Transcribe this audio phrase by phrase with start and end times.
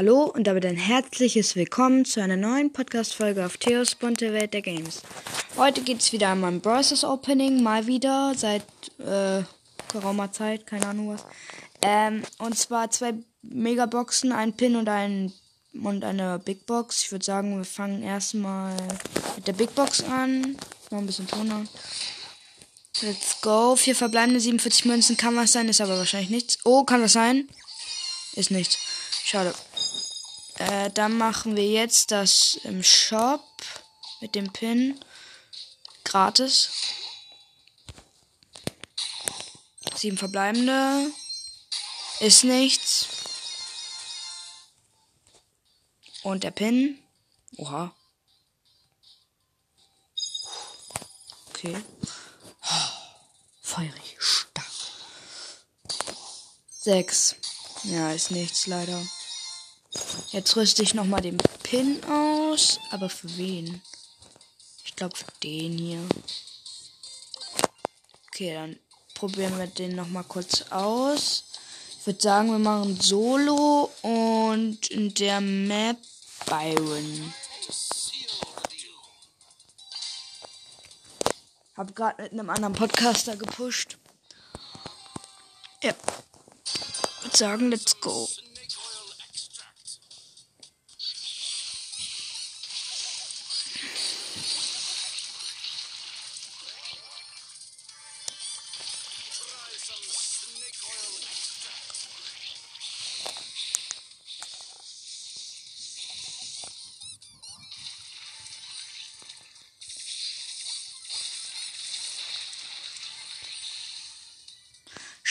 [0.00, 4.62] Hallo und damit ein herzliches Willkommen zu einer neuen Podcast-Folge auf Theos bunte Welt der
[4.62, 5.02] Games.
[5.58, 7.04] Heute geht es wieder um mein Bros.
[7.04, 8.62] Opening, mal wieder, seit
[8.96, 9.42] äh,
[9.92, 11.26] geraumer Zeit, keine Ahnung was.
[11.82, 15.34] Ähm, und zwar zwei Megaboxen, ein Pin und ein
[15.74, 17.02] und eine Big Box.
[17.02, 18.74] Ich würde sagen, wir fangen erstmal
[19.36, 20.56] mit der Big Box an.
[20.90, 21.68] Noch ein bisschen Ton an.
[23.02, 23.76] Let's go.
[23.76, 26.58] Vier verbleibende 47 Münzen kann was sein, ist aber wahrscheinlich nichts.
[26.64, 27.50] Oh, kann das sein?
[28.32, 28.78] Ist nichts.
[29.26, 29.52] Schade.
[30.60, 33.42] Äh, dann machen wir jetzt das im Shop
[34.20, 35.02] mit dem Pin.
[36.04, 36.70] Gratis.
[39.96, 41.10] Sieben verbleibende.
[42.20, 43.08] Ist nichts.
[46.24, 47.02] Und der Pin.
[47.56, 47.96] Oha.
[51.48, 51.82] Okay.
[53.62, 54.16] Feurig.
[54.18, 54.66] Stark.
[56.68, 57.36] Sechs.
[57.84, 59.02] Ja, ist nichts leider.
[60.30, 62.78] Jetzt rüste ich nochmal den Pin aus.
[62.90, 63.82] Aber für wen?
[64.84, 66.08] Ich glaube für den hier.
[68.28, 68.78] Okay, dann
[69.14, 71.44] probieren wir den nochmal kurz aus.
[71.98, 75.98] Ich würde sagen, wir machen Solo und in der Map
[76.46, 77.34] Byron.
[81.76, 83.98] Hab gerade mit einem anderen Podcaster gepusht.
[85.82, 85.94] Ja.
[87.22, 88.28] Würde sagen, let's go.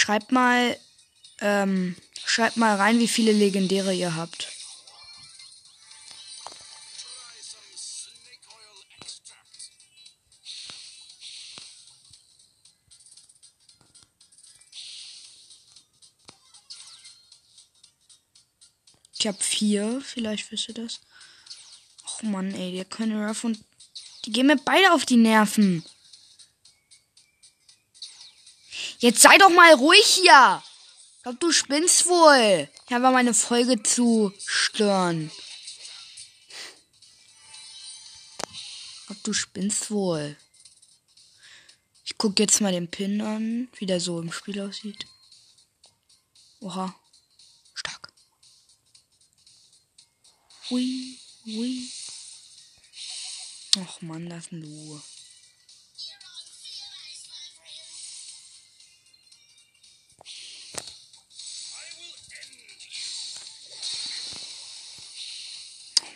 [0.02, 0.80] Schreibt mal,
[1.42, 1.94] ähm,
[2.26, 4.48] schreibt mal rein, wie viele Legendäre ihr habt.
[19.20, 21.02] Ich hab vier, vielleicht wisst ihr das.
[22.06, 23.60] Och Mann, ey, der können Ruff und.
[24.24, 25.84] Die gehen mir beide auf die Nerven.
[29.00, 30.62] Jetzt sei doch mal ruhig hier.
[31.16, 32.70] Ich glaub, du spinnst wohl.
[32.86, 35.32] Ich habe meine Folge zu stören.
[38.52, 40.36] Ich glaub, du spinnst wohl.
[42.04, 45.06] Ich guck jetzt mal den Pin an, wie der so im Spiel aussieht.
[46.60, 46.94] Oha.
[47.74, 48.12] Stark.
[50.70, 51.90] Hui, hui.
[53.78, 55.00] Ach man, das ist ein Lu.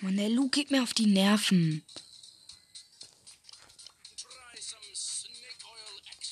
[0.03, 1.81] Mann, der Lu geht mir auf die Nerven.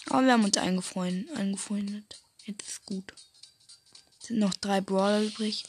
[0.09, 1.37] Aber wir haben uns eingefreundet.
[1.37, 2.19] eingefreundet.
[2.43, 3.13] Jetzt ist gut.
[4.19, 5.63] Sind noch drei Brawler übrig.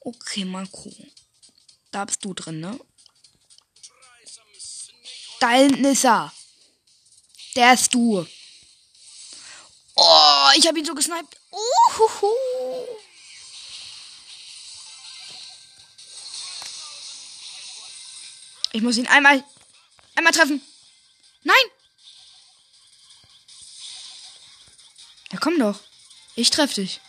[0.00, 1.12] Okay, gucken.
[1.92, 2.80] Da bist du drin, ne?
[5.38, 6.32] Da hinten er.
[7.54, 8.26] Der ist du.
[9.94, 11.38] Oh, ich habe ihn so gesniped.
[11.52, 12.34] Uhuhu.
[18.72, 19.42] Ich muss ihn einmal,
[20.14, 20.60] einmal treffen.
[21.42, 21.56] Nein!
[25.32, 25.80] Ja, komm doch.
[26.34, 27.00] Ich treffe dich.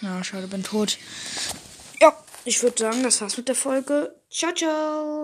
[0.00, 0.96] Na, schade, bin tot.
[2.00, 4.14] Ja, ich würde sagen, das war's mit der Folge.
[4.30, 5.18] Ciao, ciao.